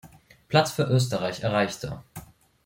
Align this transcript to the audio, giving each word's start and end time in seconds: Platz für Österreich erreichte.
Platz 0.47 0.71
für 0.71 0.85
Österreich 0.85 1.41
erreichte. 1.41 2.01